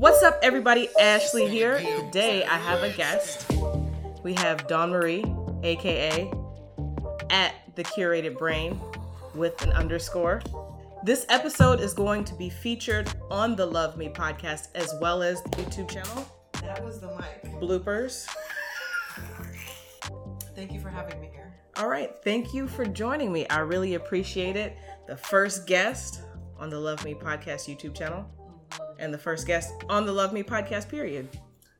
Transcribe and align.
What's 0.00 0.22
up, 0.22 0.38
everybody? 0.42 0.88
Ashley 0.98 1.46
here. 1.46 1.78
Today 1.78 2.42
I 2.42 2.56
have 2.56 2.82
a 2.82 2.88
guest. 2.88 3.52
We 4.22 4.32
have 4.32 4.66
Dawn 4.66 4.88
Marie, 4.88 5.22
aka 5.62 6.32
at 7.28 7.54
the 7.74 7.84
Curated 7.84 8.38
Brain 8.38 8.80
with 9.34 9.60
an 9.60 9.72
underscore. 9.72 10.40
This 11.04 11.26
episode 11.28 11.80
is 11.80 11.92
going 11.92 12.24
to 12.24 12.34
be 12.34 12.48
featured 12.48 13.12
on 13.30 13.56
the 13.56 13.66
Love 13.66 13.98
Me 13.98 14.08
podcast 14.08 14.68
as 14.74 14.94
well 15.02 15.22
as 15.22 15.42
the 15.42 15.50
YouTube 15.50 15.90
channel. 15.90 16.26
That 16.62 16.82
was 16.82 16.98
the 16.98 17.08
mic. 17.08 17.60
Bloopers. 17.60 18.26
Thank 20.56 20.72
you 20.72 20.80
for 20.80 20.88
having 20.88 21.20
me 21.20 21.28
here. 21.30 21.52
All 21.76 21.88
right. 21.88 22.10
Thank 22.24 22.54
you 22.54 22.68
for 22.68 22.86
joining 22.86 23.30
me. 23.34 23.46
I 23.48 23.58
really 23.58 23.96
appreciate 23.96 24.56
it. 24.56 24.78
The 25.06 25.18
first 25.18 25.66
guest 25.66 26.22
on 26.58 26.70
the 26.70 26.80
Love 26.80 27.04
Me 27.04 27.12
podcast 27.12 27.68
YouTube 27.68 27.94
channel 27.94 28.26
and 29.00 29.12
the 29.12 29.18
first 29.18 29.46
guest 29.46 29.72
on 29.88 30.04
the 30.04 30.12
Love 30.12 30.32
Me 30.32 30.42
podcast, 30.42 30.88
period. 30.88 31.28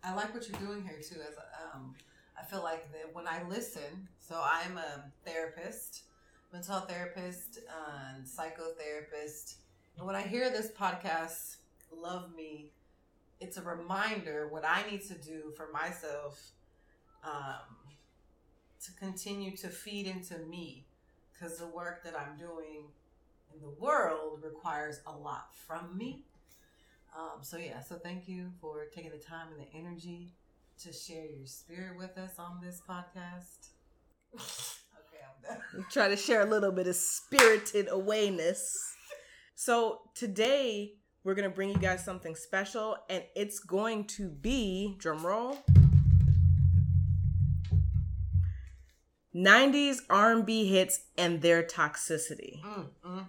I 0.02 0.15
like 0.15 0.33
what 0.34 0.48
you're 0.48 0.59
doing 0.59 0.83
here 0.83 0.98
too. 1.02 1.20
As 1.20 1.37
um, 1.74 1.95
I 2.38 2.43
feel 2.45 2.62
like 2.62 2.91
that 2.93 3.15
when 3.15 3.29
I 3.29 3.43
listen, 3.48 4.09
so 4.19 4.43
I'm 4.43 4.79
a 4.79 5.05
therapist, 5.24 6.05
mental 6.52 6.74
health 6.74 6.91
therapist, 6.91 7.60
and 8.09 8.24
psychotherapist. 8.24 9.56
And 9.98 10.06
when 10.06 10.16
I 10.16 10.23
hear 10.23 10.51
this 10.51 10.70
podcast, 10.73 11.56
Love 11.95 12.34
Me, 12.34 12.73
it's 13.38 13.59
a 13.59 13.62
reminder 13.62 14.48
what 14.48 14.65
I 14.65 14.82
need 14.91 15.02
to 15.09 15.15
do 15.15 15.52
for 15.57 15.68
myself 15.73 16.41
um, 17.23 17.77
to 18.82 18.93
continue 18.93 19.55
to 19.59 19.68
feed 19.68 20.07
into 20.07 20.38
me, 20.38 20.87
because 21.32 21.59
the 21.59 21.66
work 21.66 22.02
that 22.05 22.15
I'm 22.18 22.38
doing 22.38 22.84
in 23.52 23.60
the 23.60 23.71
world 23.79 24.41
requires 24.43 25.01
a 25.07 25.12
lot 25.12 25.48
from 25.66 25.98
me. 25.98 26.24
Um, 27.16 27.42
so 27.42 27.56
yeah, 27.56 27.80
so 27.80 27.96
thank 27.96 28.28
you 28.28 28.50
for 28.60 28.87
taking 28.95 29.10
the 29.10 29.18
time 29.18 29.48
and 29.52 29.60
the 29.66 29.76
energy 29.76 30.32
to 30.82 30.93
share 30.93 31.24
your 31.26 31.46
spirit 31.46 31.98
with 31.98 32.16
us 32.16 32.32
on 32.38 32.60
this 32.62 32.80
podcast. 32.88 33.68
okay, 34.35 35.20
I'm 35.24 35.57
done. 35.57 35.87
Try 35.90 36.09
to 36.09 36.16
share 36.16 36.43
a 36.43 36.46
little 36.46 36.73
bit 36.73 36.87
of 36.87 36.96
spirited 36.96 37.88
awayness. 37.88 38.60
So 39.54 40.01
today 40.15 40.95
we're 41.24 41.35
gonna 41.35 41.51
bring 41.51 41.70
you 41.70 41.79
guys 41.79 42.04
something 42.04 42.35
special, 42.35 42.96
and 43.10 43.24
it's 43.35 43.59
going 43.59 44.04
to 44.04 44.29
be 44.29 44.96
drum 44.98 45.26
roll. 45.26 45.59
90s 49.35 49.98
R&B 50.10 50.66
hits 50.66 51.02
and 51.16 51.40
their 51.40 51.63
toxicity. 51.63 52.60
Mm, 52.63 52.87
mm, 53.07 53.18
mm. 53.18 53.26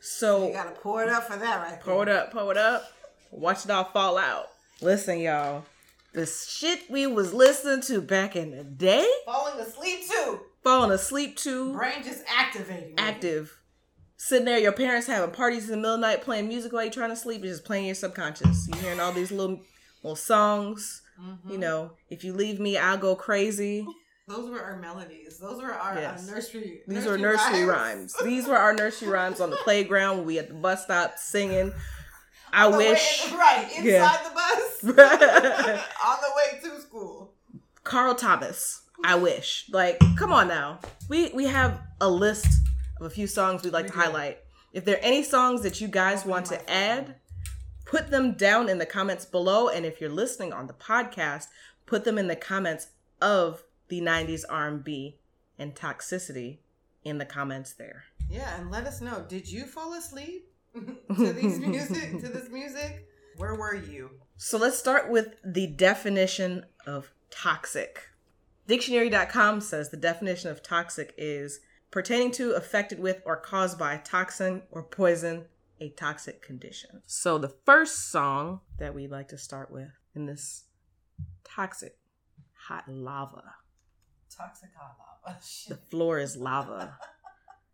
So 0.00 0.46
You 0.48 0.52
gotta 0.52 0.70
pour 0.70 1.02
it 1.02 1.08
up 1.08 1.24
for 1.24 1.36
that, 1.36 1.70
right? 1.70 1.80
Pull 1.80 2.02
it 2.02 2.08
up, 2.08 2.30
pull 2.30 2.50
it 2.50 2.56
up. 2.56 2.92
Watch 3.34 3.64
it 3.64 3.70
all 3.70 3.84
fall 3.84 4.16
out. 4.18 4.46
Listen, 4.80 5.18
y'all. 5.18 5.64
The 6.12 6.26
shit 6.26 6.88
we 6.88 7.06
was 7.08 7.34
listening 7.34 7.80
to 7.82 8.00
back 8.00 8.36
in 8.36 8.52
the 8.52 8.62
day, 8.62 9.06
Falling 9.26 9.58
asleep 9.58 10.00
too. 10.08 10.40
falling 10.62 10.92
asleep 10.92 11.36
too. 11.36 11.72
Brain 11.72 12.04
just 12.04 12.22
activating. 12.28 12.94
active. 12.98 13.52
Sitting 14.16 14.44
there, 14.44 14.58
your 14.58 14.70
parents 14.72 15.08
having 15.08 15.32
parties 15.34 15.64
in 15.64 15.70
the 15.72 15.76
middle 15.78 15.94
of 15.96 16.00
the 16.00 16.06
night, 16.06 16.22
playing 16.22 16.46
music 16.46 16.72
while 16.72 16.84
you're 16.84 16.92
trying 16.92 17.10
to 17.10 17.16
sleep, 17.16 17.42
you're 17.42 17.52
just 17.52 17.64
playing 17.64 17.86
your 17.86 17.96
subconscious. 17.96 18.68
You're 18.68 18.78
hearing 18.82 19.00
all 19.00 19.12
these 19.12 19.32
little 19.32 19.60
little 20.04 20.16
songs. 20.16 21.02
Mhm. 21.20 21.50
You 21.50 21.58
know, 21.58 21.92
if 22.10 22.22
you 22.22 22.32
leave 22.32 22.60
me, 22.60 22.78
I'll 22.78 22.96
go 22.98 23.16
crazy. 23.16 23.84
Those 24.28 24.48
were 24.48 24.60
our 24.62 24.78
melodies. 24.78 25.38
Those 25.38 25.60
were 25.60 25.72
our 25.72 25.94
Yes. 25.98 26.28
uh, 26.28 26.32
nursery. 26.32 26.82
These 26.86 27.04
were 27.06 27.18
nursery 27.18 27.64
rhymes. 27.64 28.14
These 28.22 28.46
were 28.46 28.56
our 28.56 28.72
nursery 28.72 29.08
rhymes 29.08 29.40
on 29.40 29.50
the 29.50 29.56
playground 29.56 30.18
when 30.18 30.26
we 30.26 30.38
at 30.38 30.48
the 30.48 30.54
bus 30.54 30.84
stop 30.84 31.18
singing. 31.18 31.72
I 32.54 32.66
On 32.66 32.72
the 32.72 32.78
way- 32.78 32.90
wish. 32.92 33.32
right 33.32 33.66
inside 33.76 33.84
Yeah. 33.84 34.18
the 34.22 34.30
bus 34.34 34.84
on 36.06 36.16
the 36.20 36.32
way 36.36 36.60
to 36.62 36.80
school. 36.80 37.32
Carl 37.82 38.14
Thomas. 38.14 38.82
I 39.04 39.16
wish. 39.16 39.66
Like, 39.70 39.98
come 40.16 40.32
on 40.32 40.48
now. 40.48 40.78
We 41.08 41.30
we 41.34 41.44
have 41.46 41.80
a 42.00 42.08
list 42.08 42.46
of 43.00 43.06
a 43.06 43.10
few 43.10 43.26
songs 43.26 43.62
we'd 43.62 43.72
like 43.72 43.84
We 43.86 43.90
to 43.90 43.94
do. 43.96 44.00
highlight. 44.00 44.38
If 44.72 44.84
there 44.84 44.96
are 44.96 45.00
any 45.04 45.22
songs 45.22 45.62
that 45.62 45.80
you 45.80 45.88
guys 45.88 46.24
want 46.24 46.46
to 46.46 46.70
add, 46.70 47.16
put 47.84 48.10
them 48.10 48.32
down 48.36 48.68
in 48.68 48.78
the 48.78 48.86
comments 48.86 49.24
below. 49.24 49.68
And 49.68 49.84
if 49.84 50.00
you're 50.00 50.10
listening 50.10 50.52
on 50.52 50.66
the 50.68 50.72
podcast, 50.74 51.46
put 51.86 52.04
them 52.04 52.18
in 52.18 52.28
the 52.28 52.36
comments 52.36 52.88
of 53.20 53.62
the 53.88 54.00
90s 54.00 54.44
R&B 54.48 55.18
and 55.58 55.74
toxicity 55.74 56.58
in 57.04 57.18
the 57.18 57.24
comments 57.26 57.72
there. 57.74 58.04
Yeah, 58.30 58.58
and 58.58 58.70
let 58.70 58.86
us 58.86 59.00
know. 59.00 59.24
Did 59.28 59.50
you 59.50 59.66
fall 59.66 59.92
asleep 59.92 60.48
to 61.16 61.32
these 61.32 61.58
music? 61.60 62.20
To 62.20 62.28
this 62.28 62.48
music? 62.50 63.08
Where 63.36 63.54
were 63.54 63.74
you? 63.74 64.10
So 64.36 64.58
let's 64.58 64.78
start 64.78 65.10
with 65.10 65.34
the 65.44 65.66
definition 65.66 66.66
of 66.86 67.10
toxic. 67.30 68.08
Dictionary.com 68.66 69.60
says 69.60 69.90
the 69.90 69.96
definition 69.96 70.50
of 70.50 70.62
toxic 70.62 71.14
is 71.16 71.60
pertaining 71.90 72.32
to, 72.32 72.52
affected 72.52 72.98
with, 72.98 73.22
or 73.24 73.36
caused 73.36 73.78
by 73.78 73.98
toxin 73.98 74.62
or 74.70 74.82
poison, 74.82 75.44
a 75.80 75.90
toxic 75.90 76.42
condition. 76.42 77.02
So 77.06 77.38
the 77.38 77.54
first 77.64 78.10
song 78.10 78.60
that 78.78 78.94
we'd 78.94 79.10
like 79.10 79.28
to 79.28 79.38
start 79.38 79.70
with 79.70 79.90
in 80.14 80.26
this 80.26 80.64
toxic 81.44 81.98
hot 82.68 82.84
lava. 82.88 83.54
Toxic 84.34 84.70
hot 84.76 84.96
lava. 84.98 85.38
The 85.68 85.76
floor 85.76 86.18
is 86.18 86.36
lava. 86.36 86.98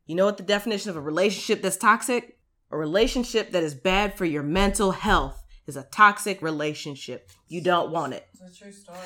You 0.06 0.16
know 0.16 0.24
what 0.24 0.36
the 0.36 0.42
definition 0.42 0.90
of 0.90 0.96
a 0.96 1.00
relationship 1.00 1.62
that's 1.62 1.76
toxic? 1.76 2.39
A 2.70 2.76
relationship 2.76 3.50
that 3.50 3.62
is 3.62 3.74
bad 3.74 4.16
for 4.16 4.24
your 4.24 4.42
mental 4.42 4.92
health 4.92 5.42
is 5.66 5.76
a 5.76 5.82
toxic 5.84 6.40
relationship. 6.42 7.30
You 7.48 7.60
don't 7.62 7.90
want 7.90 8.14
it. 8.14 8.26
It's 8.32 8.56
a 8.58 8.62
true 8.62 8.72
story. 8.72 8.98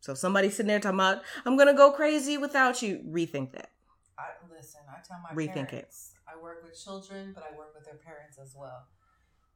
So 0.00 0.12
if 0.12 0.18
somebody's 0.18 0.56
sitting 0.56 0.68
there 0.68 0.80
talking 0.80 0.98
about, 0.98 1.22
I'm 1.44 1.56
gonna 1.56 1.74
go 1.74 1.92
crazy 1.92 2.36
without 2.36 2.82
you, 2.82 3.00
rethink 3.08 3.52
that. 3.52 3.70
I 4.18 4.24
listen. 4.54 4.80
I 4.88 5.00
tell 5.06 5.18
my 5.22 5.30
Rethink 5.30 5.72
it. 5.72 5.94
I 6.26 6.40
work 6.42 6.62
with 6.64 6.78
children, 6.82 7.32
but 7.34 7.44
I 7.44 7.56
work 7.56 7.74
with 7.74 7.84
their 7.84 7.96
parents 7.96 8.38
as 8.42 8.54
well. 8.56 8.86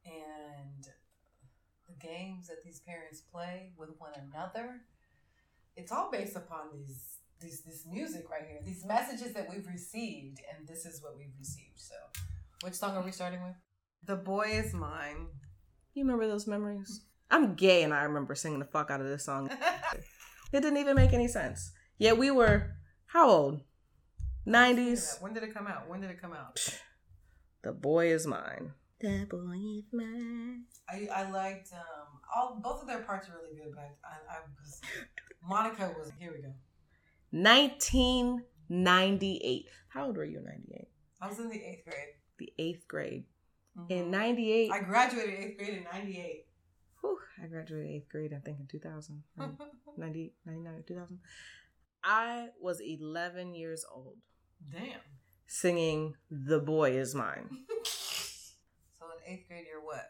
And 0.05 0.87
the 1.87 2.07
games 2.07 2.47
that 2.47 2.63
these 2.63 2.79
parents 2.79 3.21
play 3.21 3.71
with 3.77 3.89
one 3.97 4.11
another, 4.15 4.81
it's 5.75 5.91
all 5.91 6.09
based 6.11 6.35
upon 6.35 6.67
these 6.73 7.17
these 7.39 7.61
this 7.61 7.85
music 7.85 8.29
right 8.29 8.43
here, 8.47 8.59
these 8.65 8.83
messages 8.85 9.33
that 9.33 9.49
we've 9.49 9.67
received, 9.67 10.41
and 10.51 10.67
this 10.67 10.85
is 10.85 11.01
what 11.03 11.17
we've 11.17 11.35
received. 11.37 11.79
So, 11.79 11.95
which 12.61 12.73
song 12.73 12.95
are 12.95 13.03
we 13.03 13.11
starting 13.11 13.43
with? 13.43 13.55
The 14.05 14.15
boy 14.15 14.47
is 14.51 14.73
mine. 14.73 15.27
You 15.93 16.03
remember 16.03 16.27
those 16.27 16.47
memories? 16.47 17.01
I'm 17.29 17.55
gay 17.55 17.83
and 17.83 17.93
I 17.93 18.03
remember 18.03 18.35
singing 18.35 18.59
the 18.59 18.65
fuck 18.65 18.89
out 18.89 19.01
of 19.01 19.07
this 19.07 19.25
song. 19.25 19.49
It 20.53 20.61
didn't 20.61 20.77
even 20.77 20.95
make 20.95 21.11
any 21.11 21.27
sense. 21.27 21.73
Yeah, 21.97 22.13
we 22.13 22.31
were 22.31 22.77
how 23.07 23.29
old? 23.29 23.59
90s. 24.47 25.21
When 25.21 25.33
did 25.33 25.43
it 25.43 25.53
come 25.53 25.67
out? 25.67 25.89
When 25.89 25.99
did 25.99 26.09
it 26.09 26.21
come 26.21 26.31
out? 26.31 26.57
The 27.63 27.73
boy 27.73 28.13
is 28.13 28.25
mine. 28.25 28.71
The 29.01 29.27
boy 29.29 29.57
is 29.77 29.83
mine. 29.91 30.63
I, 30.89 31.09
I 31.13 31.29
liked 31.29 31.73
um 31.73 32.21
all 32.33 32.61
both 32.63 32.79
of 32.81 32.87
their 32.87 33.01
parts 33.01 33.27
are 33.27 33.35
really 33.41 33.57
good, 33.57 33.73
but 33.75 33.97
I, 34.05 34.37
I 34.37 34.39
was 34.57 34.79
Monica 35.43 35.93
was 35.99 36.11
here 36.17 36.31
we 36.33 36.41
go. 36.41 36.53
1998. 37.31 39.65
How 39.89 40.05
old 40.05 40.15
were 40.15 40.23
you 40.23 40.37
in 40.39 40.45
98? 40.45 40.87
I 41.21 41.27
was 41.27 41.39
in 41.39 41.49
the 41.49 41.61
eighth 41.61 41.83
grade. 41.83 42.15
The 42.37 42.53
eighth 42.57 42.87
grade. 42.87 43.25
Mhm. 43.77 43.91
In 43.91 44.11
98, 44.11 44.71
I 44.71 44.79
graduated 44.81 45.39
eighth 45.39 45.57
grade 45.57 45.73
in 45.77 45.83
ninety 45.83 46.17
eight. 46.19 46.45
whew, 47.01 47.19
I 47.41 47.47
graduated 47.47 47.91
eighth 47.91 48.09
grade, 48.09 48.33
I 48.33 48.39
think 48.39 48.59
in 48.59 48.67
2000. 48.67 49.23
90, 49.97 50.33
99, 50.45 50.83
2000. 50.87 51.19
I 52.03 52.49
was 52.61 52.79
11 52.79 53.55
years 53.55 53.83
old 53.91 54.17
Damn. 54.71 54.99
singing 55.47 56.15
The 56.29 56.59
Boy 56.59 56.91
Is 56.97 57.13
Mine. 57.15 57.65
So 58.99 59.05
in 59.11 59.33
eighth 59.33 59.47
grade 59.47 59.65
you're 59.69 59.81
what? 59.83 60.07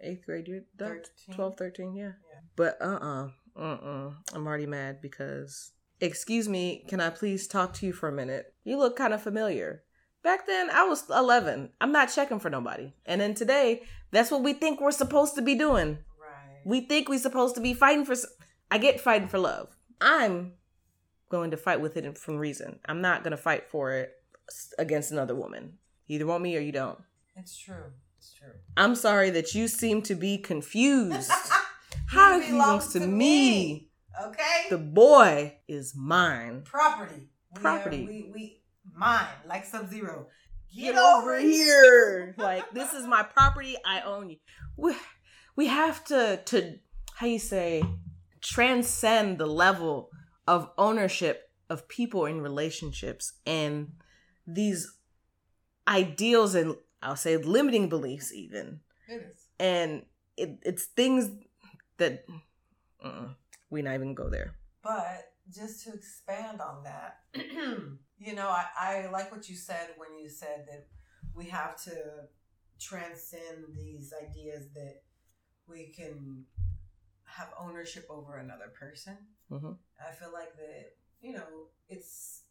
Eighth 0.00 0.24
grade, 0.26 0.48
you're 0.48 0.62
done. 0.76 1.00
13? 1.26 1.34
12, 1.34 1.56
13, 1.56 1.94
yeah. 1.94 2.04
Yeah. 2.04 2.12
But 2.56 2.76
uh 2.80 3.28
uh-uh, 3.56 3.64
uh, 3.64 4.10
I'm 4.32 4.46
already 4.46 4.66
mad 4.66 5.00
because, 5.00 5.72
excuse 6.00 6.48
me, 6.48 6.84
can 6.88 7.00
I 7.00 7.10
please 7.10 7.46
talk 7.48 7.72
to 7.74 7.86
you 7.86 7.92
for 7.92 8.08
a 8.08 8.12
minute? 8.12 8.54
You 8.64 8.78
look 8.78 8.96
kind 8.96 9.12
of 9.12 9.22
familiar. 9.22 9.82
Back 10.22 10.46
then, 10.46 10.68
I 10.70 10.84
was 10.84 11.04
11. 11.08 11.70
I'm 11.80 11.92
not 11.92 12.06
checking 12.14 12.40
for 12.40 12.50
nobody. 12.50 12.92
And 13.06 13.20
then 13.20 13.34
today, 13.34 13.82
that's 14.10 14.30
what 14.30 14.42
we 14.42 14.52
think 14.52 14.80
we're 14.80 14.90
supposed 14.90 15.34
to 15.36 15.42
be 15.42 15.54
doing. 15.54 15.98
Right. 16.20 16.60
We 16.64 16.80
think 16.82 17.08
we're 17.08 17.18
supposed 17.18 17.54
to 17.54 17.60
be 17.60 17.72
fighting 17.74 18.04
for. 18.04 18.14
I 18.70 18.78
get 18.78 19.00
fighting 19.00 19.28
for 19.28 19.38
love. 19.38 19.76
I'm 20.00 20.52
going 21.30 21.50
to 21.52 21.56
fight 21.56 21.80
with 21.80 21.96
it 21.96 22.18
from 22.18 22.36
reason. 22.36 22.80
I'm 22.86 23.00
not 23.00 23.22
going 23.22 23.30
to 23.32 23.36
fight 23.36 23.70
for 23.70 23.92
it 23.92 24.12
against 24.78 25.12
another 25.12 25.34
woman. 25.34 25.74
You 26.06 26.16
either 26.16 26.26
want 26.26 26.42
me 26.42 26.56
or 26.56 26.60
you 26.60 26.72
don't. 26.72 26.98
it's 27.36 27.56
true. 27.56 27.92
It's 28.18 28.32
true. 28.34 28.52
I'm 28.76 28.94
sorry 28.94 29.30
that 29.30 29.54
you 29.54 29.68
seem 29.68 30.02
to 30.02 30.14
be 30.14 30.36
confused. 30.38 31.30
How 32.08 32.40
he 32.40 32.50
belongs 32.50 32.88
to 32.94 33.00
me. 33.06 33.90
Okay? 34.22 34.66
The 34.70 34.78
boy 34.78 35.58
is 35.68 35.94
mine. 35.96 36.62
property. 36.64 37.28
We 37.54 37.58
are- 37.58 37.62
Property. 37.62 38.04
we 38.06 38.30
we 38.34 38.60
mine, 38.98 39.26
like 39.46 39.64
Sub 39.64 39.88
Zero. 39.88 40.26
Get 40.74 40.96
over 40.96 41.38
here. 41.38 42.34
Like, 42.38 42.70
this 42.72 42.92
is 42.92 43.06
my 43.06 43.22
property. 43.22 43.76
I 43.84 44.00
own 44.02 44.30
you. 44.30 44.36
We, 44.76 44.94
we 45.56 45.66
have 45.66 46.04
to 46.06 46.40
to 46.46 46.78
how 47.14 47.26
you 47.26 47.38
say 47.38 47.82
transcend 48.40 49.38
the 49.38 49.46
level 49.46 50.10
of 50.46 50.70
ownership 50.78 51.50
of 51.68 51.88
people 51.88 52.26
in 52.26 52.40
relationships 52.40 53.32
and 53.44 53.92
these 54.46 54.94
ideals 55.86 56.54
and 56.54 56.76
I'll 57.02 57.16
say 57.16 57.36
limiting 57.36 57.88
beliefs 57.88 58.32
even. 58.32 58.80
It 59.08 59.22
is. 59.30 59.46
And 59.58 60.02
it, 60.36 60.58
it's 60.62 60.84
things 60.84 61.30
that 61.98 62.24
uh, 63.02 63.28
we 63.70 63.82
not 63.82 63.94
even 63.94 64.14
go 64.14 64.30
there. 64.30 64.54
But 64.82 65.32
just 65.50 65.84
to 65.84 65.92
expand 65.92 66.60
on 66.60 66.84
that, 66.84 67.18
you 68.18 68.34
know, 68.34 68.48
I, 68.48 68.66
I 68.78 69.08
like 69.10 69.32
what 69.32 69.48
you 69.48 69.56
said 69.56 69.90
when 69.96 70.18
you 70.18 70.28
said 70.28 70.66
that 70.70 70.86
we 71.34 71.46
have 71.46 71.82
to 71.84 71.94
transcend 72.80 73.74
these 73.74 74.12
ideas 74.22 74.68
that 74.74 75.02
we 75.68 75.92
can 75.96 76.44
have 77.24 77.48
ownership 77.58 78.06
over 78.10 78.36
another 78.36 78.72
person. 78.78 79.16
Mm-hmm. 79.50 79.72
I 80.00 80.12
feel 80.14 80.32
like 80.32 80.56
that, 80.56 80.96
you 81.20 81.32
know, 81.32 81.68
it's 81.88 82.42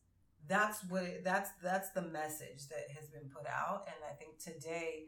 that's 0.47 0.83
what 0.89 1.03
it, 1.03 1.23
that's 1.23 1.51
that's 1.61 1.91
the 1.91 2.01
message 2.01 2.67
that 2.69 2.85
has 2.97 3.09
been 3.09 3.29
put 3.29 3.47
out, 3.47 3.87
and 3.87 3.97
I 4.09 4.13
think 4.13 4.39
today 4.39 5.05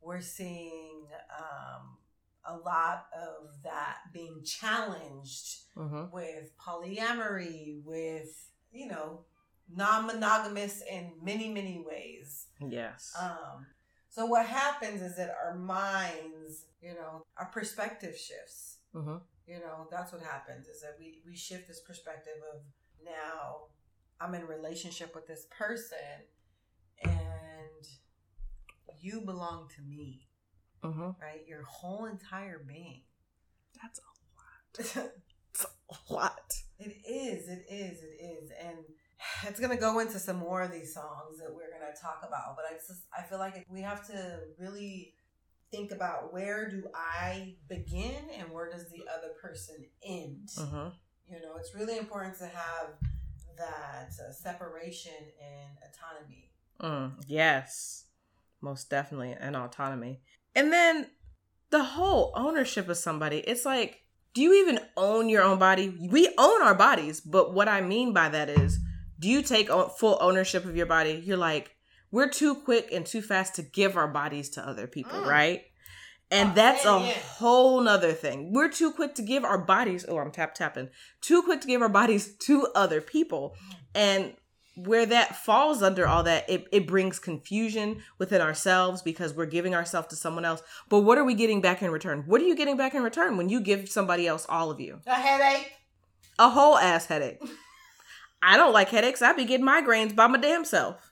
we're 0.00 0.20
seeing 0.20 1.06
um, 1.36 1.98
a 2.48 2.56
lot 2.56 3.06
of 3.14 3.62
that 3.64 3.98
being 4.12 4.42
challenged 4.44 5.62
Mm-hmm. 5.76 6.04
with 6.10 6.52
polyamory, 6.58 7.84
with 7.84 8.50
you 8.72 8.88
know 8.88 9.26
non-monogamous 9.74 10.82
in 10.90 11.12
many 11.22 11.52
many 11.52 11.84
ways. 11.86 12.46
Yes. 12.66 13.12
Um, 13.20 13.66
so 14.08 14.24
what 14.24 14.46
happens 14.46 15.02
is 15.02 15.16
that 15.18 15.36
our 15.44 15.54
minds, 15.54 16.64
you 16.80 16.94
know, 16.94 17.26
our 17.36 17.50
perspective 17.52 18.16
shifts. 18.16 18.78
mm-hmm. 18.94 19.16
You 19.46 19.58
know, 19.60 19.86
that's 19.90 20.12
what 20.14 20.22
happens 20.22 20.66
is 20.66 20.80
that 20.80 20.96
we 20.98 21.20
we 21.26 21.36
shift 21.36 21.68
this 21.68 21.80
perspective 21.80 22.40
of 22.54 22.62
now 23.04 23.66
I'm 24.18 24.34
in 24.34 24.46
relationship 24.46 25.14
with 25.14 25.26
this 25.26 25.46
person 25.50 26.24
and 27.02 27.86
you 28.98 29.20
belong 29.20 29.68
to 29.76 29.82
me, 29.82 30.26
Mm-hmm. 30.84 31.10
right? 31.20 31.44
Your 31.48 31.62
whole 31.62 32.06
entire 32.06 32.58
being. 32.58 33.02
That's 33.82 33.98
it 34.96 35.12
a 35.88 36.12
lot. 36.12 36.54
is, 37.08 37.48
it 37.48 37.66
is, 37.68 38.02
it 38.02 38.22
is. 38.22 38.50
And 38.62 38.78
it's 39.44 39.60
gonna 39.60 39.76
go 39.76 39.98
into 39.98 40.18
some 40.18 40.36
more 40.36 40.62
of 40.62 40.72
these 40.72 40.92
songs 40.94 41.38
that 41.38 41.54
we're 41.54 41.70
gonna 41.70 41.92
talk 42.00 42.22
about, 42.26 42.56
but 42.56 42.64
I 42.70 42.74
just 42.74 43.04
I 43.16 43.22
feel 43.22 43.38
like 43.38 43.64
we 43.68 43.80
have 43.82 44.06
to 44.08 44.40
really 44.58 45.14
think 45.70 45.90
about 45.90 46.32
where 46.32 46.68
do 46.68 46.84
I 46.94 47.54
begin 47.68 48.30
and 48.38 48.50
where 48.50 48.70
does 48.70 48.88
the 48.90 49.04
other 49.12 49.32
person 49.40 49.86
end. 50.04 50.48
Mm-hmm. 50.58 50.88
You 51.28 51.42
know, 51.42 51.56
it's 51.58 51.74
really 51.74 51.98
important 51.98 52.38
to 52.38 52.46
have 52.46 52.90
that 53.58 54.10
uh, 54.20 54.32
separation 54.32 55.12
and 55.40 55.78
autonomy. 55.82 56.50
Mm, 56.80 57.24
yes, 57.26 58.04
most 58.60 58.90
definitely, 58.90 59.34
and 59.38 59.56
autonomy. 59.56 60.20
And 60.56 60.72
then 60.72 61.06
the 61.70 61.84
whole 61.84 62.32
ownership 62.34 62.88
of 62.88 62.96
somebody. 62.96 63.38
It's 63.38 63.64
like, 63.64 64.00
do 64.34 64.42
you 64.42 64.54
even 64.54 64.80
own 64.96 65.28
your 65.28 65.42
own 65.42 65.58
body? 65.58 65.94
We 66.10 66.28
own 66.38 66.62
our 66.62 66.74
bodies, 66.74 67.20
but 67.20 67.54
what 67.54 67.68
I 67.68 67.80
mean 67.80 68.12
by 68.12 68.28
that 68.30 68.48
is, 68.50 68.78
do 69.18 69.28
you 69.28 69.42
take 69.42 69.68
full 69.68 70.18
ownership 70.20 70.64
of 70.64 70.76
your 70.76 70.86
body? 70.86 71.22
You're 71.24 71.36
like, 71.36 71.70
we're 72.10 72.28
too 72.28 72.54
quick 72.54 72.90
and 72.92 73.04
too 73.06 73.22
fast 73.22 73.54
to 73.56 73.62
give 73.62 73.96
our 73.96 74.08
bodies 74.08 74.50
to 74.50 74.66
other 74.66 74.86
people, 74.86 75.18
Mm. 75.20 75.26
right? 75.26 75.62
And 76.30 76.50
Oh, 76.50 76.54
that's 76.54 76.84
a 76.84 76.98
yeah. 77.00 77.12
whole 77.38 77.80
nother 77.80 78.12
thing. 78.12 78.52
We're 78.52 78.68
too 78.68 78.92
quick 78.92 79.14
to 79.14 79.22
give 79.22 79.44
our 79.44 79.58
bodies. 79.58 80.04
Oh, 80.08 80.18
I'm 80.18 80.32
tap 80.32 80.54
tapping. 80.54 80.88
Too 81.20 81.42
quick 81.42 81.60
to 81.62 81.66
give 81.68 81.82
our 81.82 81.88
bodies 81.88 82.36
to 82.46 82.68
other 82.74 83.00
people. 83.00 83.54
And 83.94 84.34
where 84.76 85.06
that 85.06 85.36
falls 85.36 85.82
under 85.82 86.06
all 86.06 86.22
that, 86.24 86.48
it, 86.48 86.66
it 86.70 86.86
brings 86.86 87.18
confusion 87.18 88.02
within 88.18 88.42
ourselves 88.42 89.00
because 89.00 89.32
we're 89.32 89.46
giving 89.46 89.74
ourselves 89.74 90.08
to 90.08 90.16
someone 90.16 90.44
else. 90.44 90.62
But 90.90 91.00
what 91.00 91.16
are 91.16 91.24
we 91.24 91.34
getting 91.34 91.62
back 91.62 91.82
in 91.82 91.90
return? 91.90 92.24
What 92.26 92.42
are 92.42 92.44
you 92.44 92.54
getting 92.54 92.76
back 92.76 92.94
in 92.94 93.02
return 93.02 93.38
when 93.38 93.48
you 93.48 93.60
give 93.60 93.88
somebody 93.88 94.26
else 94.26 94.46
all 94.48 94.70
of 94.70 94.78
you? 94.78 95.00
A 95.06 95.14
headache. 95.14 95.72
A 96.38 96.50
whole 96.50 96.76
ass 96.76 97.06
headache. 97.06 97.40
I 98.42 98.58
don't 98.58 98.74
like 98.74 98.90
headaches. 98.90 99.22
I 99.22 99.32
be 99.32 99.46
getting 99.46 99.66
migraines 99.66 100.14
by 100.14 100.26
my 100.26 100.38
damn 100.38 100.66
self. 100.66 101.10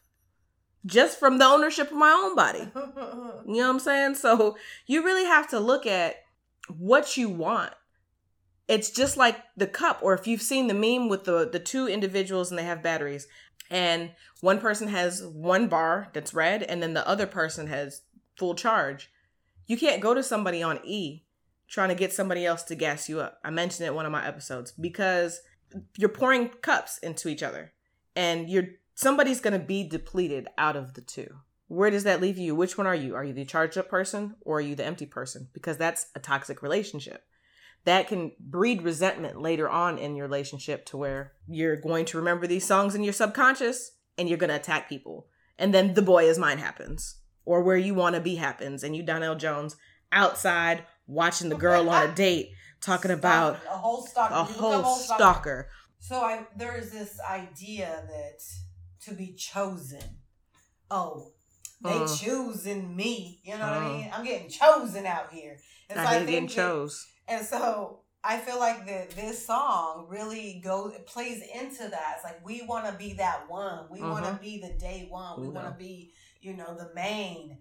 Just 0.85 1.19
from 1.19 1.39
the 1.39 1.47
ownership 1.47 1.91
of 1.91 1.97
my 1.97 2.11
own 2.11 2.37
body. 2.37 2.71
You 3.47 3.61
know 3.61 3.67
what 3.67 3.75
I'm 3.75 3.81
saying? 3.81 4.15
So 4.15 4.57
you 4.87 5.05
really 5.05 5.27
have 5.27 5.49
to 5.51 5.61
look 5.61 5.85
at 5.85 6.17
what 6.69 7.19
you 7.19 7.29
want. 7.29 7.73
It's 8.69 8.91
just 8.91 9.19
like 9.19 9.37
the 9.55 9.67
cup, 9.67 9.99
or 10.01 10.15
if 10.15 10.27
you've 10.27 10.41
seen 10.41 10.67
the 10.67 10.73
meme 10.73 11.11
with 11.11 11.25
the 11.25 11.47
the 11.51 11.59
two 11.59 11.87
individuals 11.87 12.51
and 12.51 12.59
they 12.59 12.65
have 12.65 12.83
batteries, 12.83 13.29
and 13.71 14.13
one 14.41 14.61
person 14.61 14.89
has 14.89 15.23
one 15.23 15.69
bar 15.69 16.09
that's 16.13 16.35
red, 16.35 16.63
and 16.63 16.83
then 16.83 16.95
the 16.95 17.07
other 17.07 17.27
person 17.27 17.67
has 17.69 18.03
full 18.37 18.55
charge. 18.55 19.11
You 19.67 19.77
can't 19.77 20.03
go 20.03 20.15
to 20.15 20.23
somebody 20.23 20.63
on 20.63 20.81
E 20.85 21.25
trying 21.69 21.89
to 21.89 21.95
get 21.95 22.13
somebody 22.13 22.45
else 22.45 22.63
to 22.65 22.75
gas 22.75 23.09
you 23.09 23.21
up. 23.21 23.39
I 23.45 23.51
mentioned 23.51 23.87
it 23.87 23.91
in 23.91 23.95
one 23.95 24.07
of 24.07 24.13
my 24.13 24.27
episodes 24.27 24.73
because 24.73 25.41
you're 25.97 26.09
pouring 26.09 26.49
cups 26.49 26.99
into 26.99 27.29
each 27.29 27.43
other, 27.43 27.73
and 28.15 28.49
you're 28.49 28.67
somebody's 28.95 29.41
gonna 29.41 29.59
be 29.59 29.89
depleted 29.89 30.49
out 30.59 30.77
of 30.77 30.95
the 30.95 31.01
two 31.01 31.39
where 31.69 31.91
does 31.91 32.05
that 32.05 32.21
leave 32.21 32.39
you? 32.39 32.55
Which 32.55 32.77
one 32.77 32.87
are 32.87 32.95
you? 32.95 33.15
Are 33.15 33.25
you 33.25 33.33
the 33.33 33.45
charged 33.45 33.79
up 33.79 33.89
person 33.89 34.37
or 34.43 34.59
are 34.59 34.63
you 34.63 34.75
the 34.75 34.85
empty 34.85 35.07
person? 35.07 35.49
Because 35.53 35.77
that's 35.77 36.07
a 36.15 36.21
toxic 36.21 36.63
relationship. 36.63 37.25
That 37.85 38.09
can 38.09 38.33
breed 38.41 38.83
resentment 38.83 39.41
later 39.41 39.69
on 39.69 39.99
in 39.99 40.17
your 40.17 40.27
relationship 40.27 40.87
to 40.87 40.97
where 40.97 41.33
you're 41.47 41.77
going 41.77 42.07
to 42.07 42.17
remember 42.17 42.47
these 42.47 42.67
songs 42.67 42.95
in 42.95 43.05
your 43.05 43.13
subconscious 43.13 43.93
and 44.17 44.29
you're 44.29 44.39
going 44.39 44.51
to 44.51 44.57
attack 44.57 44.89
people. 44.89 45.27
And 45.59 45.73
then 45.75 45.95
the 45.95 46.03
boy 46.03 46.25
is 46.25 46.39
mine 46.39 46.59
happens 46.59 47.17
or 47.45 47.63
where 47.63 47.77
you 47.77 47.95
want 47.95 48.15
to 48.15 48.21
be 48.21 48.37
happens. 48.37 48.83
And 48.83 48.97
you, 48.97 49.03
Donell 49.03 49.35
Jones, 49.37 49.77
outside 50.13 50.85
watching 51.07 51.51
the 51.51 51.57
girl 51.57 51.91
on 51.91 52.09
a 52.11 52.15
date 52.15 52.53
talking 52.81 53.11
about 53.11 53.59
a 53.67 53.77
whole 53.77 54.07
stalker. 54.07 54.35
a 54.35 54.45
whole 54.45 54.97
stalker. 54.97 55.69
So 55.99 56.17
I 56.17 56.47
there 56.57 56.77
is 56.77 56.91
this 56.91 57.19
idea 57.21 58.05
that 58.09 58.43
to 59.07 59.15
be 59.15 59.35
chosen. 59.35 60.19
Oh, 60.91 61.33
they 61.81 62.01
Mm. 62.01 62.21
choosing 62.21 62.97
me. 62.97 63.41
You 63.45 63.59
know 63.59 63.65
what 63.67 63.75
I 63.75 63.81
Mm. 63.81 63.93
mean? 63.93 64.11
I'm 64.13 64.25
getting 64.25 64.49
chosen 64.49 65.07
out 65.07 65.33
here. 65.33 65.61
And 65.91 66.01
I 66.01 66.05
so 66.05 66.11
think 66.11 66.27
getting 66.31 66.49
chose. 66.49 67.07
And 67.29 67.45
so 67.47 68.01
I 68.23 68.39
feel 68.39 68.59
like 68.59 68.87
that 68.87 69.11
this 69.11 69.47
song 69.47 70.07
really 70.09 70.61
goes 70.65 70.95
it 70.95 71.07
plays 71.07 71.43
into 71.43 71.89
that. 71.89 72.15
It's 72.17 72.25
like 72.25 72.45
we 72.45 72.63
want 72.63 72.87
to 72.87 72.93
be 72.93 73.15
that 73.15 73.49
one. 73.51 73.87
We 73.91 74.01
want 74.03 74.25
to 74.25 74.39
be 74.41 74.59
the 74.61 74.73
day 74.79 75.07
one. 75.11 75.41
We 75.41 75.49
We 75.49 75.55
want 75.55 75.67
to 75.69 75.79
be, 75.79 76.13
you 76.41 76.57
know, 76.57 76.75
the 76.75 76.91
main. 76.95 77.59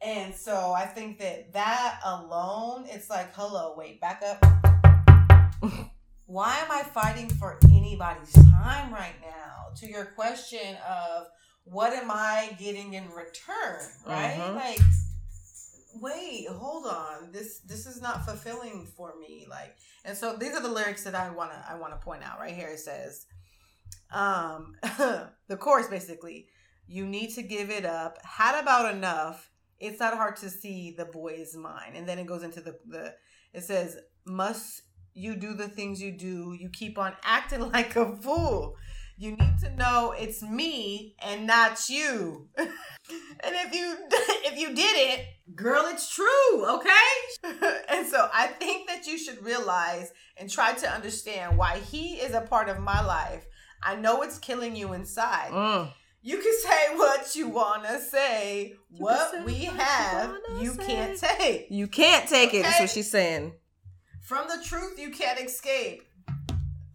And 0.00 0.34
so 0.34 0.72
I 0.72 0.86
think 0.86 1.18
that 1.18 1.52
that 1.54 2.00
alone, 2.04 2.86
it's 2.88 3.08
like, 3.08 3.34
hello, 3.34 3.74
wait, 3.76 4.00
back 4.00 4.22
up. 4.22 4.44
Why 6.26 6.58
am 6.58 6.70
I 6.70 6.82
fighting 6.82 7.28
for 7.30 7.58
anybody's 7.64 8.32
time 8.32 8.92
right 8.92 9.14
now? 9.20 9.72
To 9.76 9.86
your 9.86 10.04
question 10.06 10.76
of 10.88 11.26
what 11.64 11.92
am 11.92 12.10
I 12.10 12.56
getting 12.58 12.94
in 12.94 13.10
return, 13.10 13.80
right? 14.06 14.38
Mhm. 14.38 14.54
Like 14.54 14.80
wait, 16.00 16.46
hold 16.48 16.86
on. 16.86 17.30
This 17.32 17.60
this 17.60 17.86
is 17.86 18.00
not 18.00 18.24
fulfilling 18.24 18.86
for 18.96 19.14
me. 19.18 19.46
Like, 19.48 19.76
and 20.04 20.16
so 20.16 20.36
these 20.36 20.52
are 20.54 20.62
the 20.62 20.68
lyrics 20.68 21.04
that 21.04 21.14
I 21.14 21.30
wanna 21.30 21.64
I 21.68 21.76
wanna 21.76 21.96
point 21.96 22.22
out 22.22 22.38
right 22.38 22.54
here. 22.54 22.68
It 22.68 22.80
says, 22.80 23.26
um, 24.12 24.74
the 24.82 25.56
chorus 25.58 25.88
basically, 25.88 26.48
you 26.86 27.06
need 27.06 27.34
to 27.34 27.42
give 27.42 27.70
it 27.70 27.84
up. 27.84 28.18
Had 28.24 28.60
about 28.60 28.94
enough. 28.94 29.50
It's 29.80 30.00
not 30.00 30.16
hard 30.16 30.36
to 30.36 30.50
see 30.50 30.94
the 30.96 31.04
boy 31.04 31.34
is 31.38 31.56
mine. 31.56 31.92
And 31.94 32.08
then 32.08 32.18
it 32.18 32.26
goes 32.26 32.42
into 32.42 32.60
the 32.60 32.78
the. 32.86 33.14
It 33.52 33.62
says, 33.62 33.96
must 34.26 34.82
you 35.14 35.36
do 35.36 35.54
the 35.54 35.68
things 35.68 36.02
you 36.02 36.10
do? 36.10 36.56
You 36.58 36.68
keep 36.70 36.98
on 36.98 37.14
acting 37.22 37.60
like 37.72 37.94
a 37.96 38.16
fool. 38.16 38.76
You 39.16 39.36
need 39.36 39.58
to 39.60 39.70
know 39.76 40.12
it's 40.16 40.42
me 40.42 41.14
and 41.20 41.46
not 41.46 41.88
you. 41.88 42.48
and 42.56 42.68
if 43.42 43.74
you 43.74 43.96
if 44.10 44.58
you 44.58 44.74
did 44.74 44.80
it, 44.80 45.26
girl, 45.54 45.84
it's 45.86 46.12
true, 46.12 46.66
okay? 46.76 46.90
and 47.88 48.06
so 48.06 48.28
I 48.32 48.48
think 48.48 48.88
that 48.88 49.06
you 49.06 49.16
should 49.16 49.44
realize 49.44 50.12
and 50.36 50.50
try 50.50 50.72
to 50.74 50.90
understand 50.90 51.56
why 51.56 51.78
he 51.78 52.14
is 52.14 52.34
a 52.34 52.40
part 52.40 52.68
of 52.68 52.80
my 52.80 53.04
life. 53.04 53.46
I 53.82 53.94
know 53.96 54.22
it's 54.22 54.38
killing 54.38 54.74
you 54.74 54.94
inside. 54.94 55.50
Mm. 55.52 55.92
You 56.22 56.38
can 56.38 56.54
say 56.58 56.96
what 56.96 57.36
you 57.36 57.48
wanna 57.48 58.00
say. 58.00 58.74
You 58.90 59.04
what 59.04 59.44
we 59.44 59.66
what 59.66 59.76
have, 59.76 60.30
wanna 60.48 60.62
you 60.62 60.74
can't 60.74 61.18
take. 61.18 61.66
You 61.70 61.86
can't 61.86 62.28
take 62.28 62.54
it. 62.54 62.62
That's 62.62 62.80
what 62.80 62.90
she's 62.90 63.10
saying. 63.10 63.52
From 64.22 64.48
the 64.48 64.64
truth, 64.64 64.98
you 64.98 65.10
can't 65.10 65.38
escape. 65.38 66.02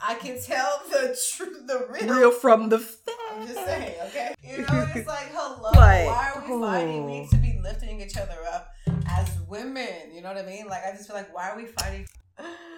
I 0.01 0.15
can 0.15 0.41
tell 0.41 0.81
the 0.89 1.17
truth, 1.35 1.67
the 1.67 1.87
real. 1.89 2.15
Real 2.15 2.31
from 2.31 2.69
the 2.69 2.79
fake. 2.79 3.15
I'm 3.33 3.47
just 3.47 3.65
saying, 3.65 3.95
okay? 4.07 4.33
You 4.41 4.57
know, 4.69 4.87
it's 4.95 5.07
like, 5.07 5.31
hello. 5.31 5.71
Like, 5.71 6.07
why 6.07 6.31
are 6.35 6.41
we 6.41 6.61
fighting? 6.61 7.05
We 7.05 7.11
oh. 7.11 7.21
need 7.21 7.29
to 7.31 7.37
be 7.37 7.59
lifting 7.61 8.01
each 8.01 8.17
other 8.17 8.37
up 8.51 8.69
as 9.07 9.29
women. 9.47 10.11
You 10.13 10.21
know 10.21 10.29
what 10.29 10.37
I 10.37 10.45
mean? 10.45 10.67
Like 10.67 10.83
I 10.85 10.91
just 10.91 11.07
feel 11.07 11.15
like 11.15 11.33
why 11.33 11.49
are 11.49 11.57
we 11.57 11.65
fighting? 11.65 12.07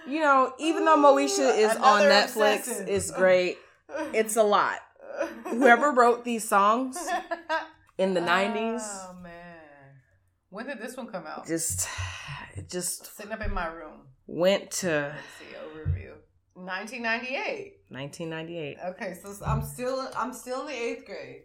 You 0.08 0.22
know, 0.22 0.54
even 0.60 0.86
though 0.86 0.98
Moesha 0.98 1.58
is 1.58 1.75
on 1.78 2.01
Netflix, 2.04 2.88
it's 2.88 3.12
great. 3.12 3.58
It's 4.13 4.36
a 4.36 4.44
lot. 4.44 4.80
Whoever 5.46 5.92
wrote 5.96 6.24
these 6.24 6.48
songs 6.48 6.98
in 7.98 8.13
the 8.13 8.22
'90s, 8.22 8.82
Oh 8.84 9.16
man, 9.22 9.32
when 10.50 10.66
did 10.66 10.80
this 10.82 10.98
one 10.98 11.08
come 11.08 11.25
out? 11.28 11.46
just 11.46 11.88
just 12.68 13.16
Sitting 13.16 13.32
up 13.32 13.42
in 13.42 13.54
my 13.54 13.68
room. 13.68 14.08
went 14.25 14.72
to 14.72 14.88
overview. 14.88 15.58
Oh, 15.62 15.71
1998. 16.65 17.74
1998. 17.89 18.77
Okay, 18.91 19.18
so 19.22 19.34
I'm 19.46 19.62
still 19.63 20.08
I'm 20.15 20.34
still 20.34 20.62
in 20.62 20.68
the 20.68 20.74
eighth 20.74 21.06
grade, 21.06 21.41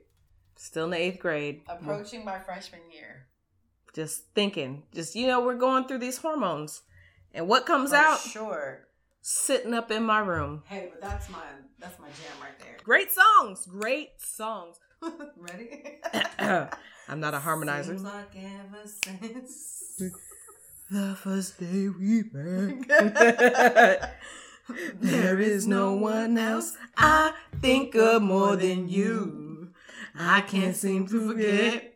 Still 0.56 0.85
in 0.85 0.90
the 0.90 0.99
eighth 0.99 1.18
grade. 1.18 1.62
approaching 1.68 2.25
my 2.25 2.38
freshman 2.38 2.80
year. 2.92 3.26
Just 3.94 4.25
thinking, 4.35 4.82
just 4.94 5.14
you 5.14 5.26
know, 5.26 5.40
we're 5.44 5.54
going 5.56 5.85
through 5.87 5.99
these 5.99 6.18
hormones, 6.18 6.82
and 7.35 7.49
what 7.49 7.66
comes 7.66 7.90
For 7.90 7.96
out? 7.96 8.18
sure. 8.20 8.82
Sitting 9.23 9.75
up 9.75 9.90
in 9.90 10.04
my 10.04 10.20
room. 10.20 10.62
Hey, 10.66 10.88
but 10.92 11.00
that's 11.00 11.28
my 11.30 11.42
that's 11.78 11.99
my 11.99 12.06
jam 12.08 12.40
right 12.40 12.58
there. 12.61 12.76
Great 12.85 13.08
songs, 13.11 13.66
great 13.66 14.11
songs. 14.18 14.76
Ready? 15.37 15.99
I'm 17.08 17.20
not 17.20 17.35
a 17.35 17.38
harmonizer. 17.38 17.87
Seems 17.87 18.02
like 18.02 18.37
ever 18.37 18.87
since. 18.87 20.02
The 20.88 21.16
first 21.20 21.58
day 21.58 21.88
we 21.88 22.23
met. 22.32 22.87
there 24.94 25.38
is 25.40 25.66
no 25.66 25.92
one 25.94 26.37
else 26.38 26.76
I 26.96 27.32
think 27.61 27.94
of 27.94 28.23
more 28.23 28.56
than 28.56 28.88
you. 28.88 29.70
I 30.18 30.40
can't 30.40 30.76
seem 30.76 31.06
to 31.08 31.28
forget. 31.28 31.94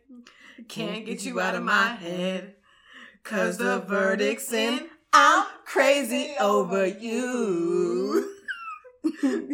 Can't 0.67 1.05
get 1.05 1.25
you 1.25 1.39
out 1.39 1.55
of 1.55 1.63
my 1.63 1.87
head. 1.87 2.55
Cause 3.23 3.57
the 3.57 3.79
verdict's 3.79 4.51
in. 4.53 4.87
I'm 5.13 5.45
crazy 5.65 6.33
over 6.39 6.85
you. 6.85 8.35
Tremors 9.21 9.51